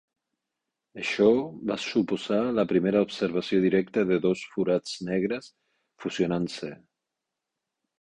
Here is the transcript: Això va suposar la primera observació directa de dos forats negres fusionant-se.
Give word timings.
Això 1.01 1.27
va 1.71 1.77
suposar 1.83 2.39
la 2.61 2.65
primera 2.73 3.05
observació 3.09 3.61
directa 3.67 4.07
de 4.15 4.19
dos 4.27 4.45
forats 4.57 4.99
negres 5.13 5.55
fusionant-se. 6.07 6.77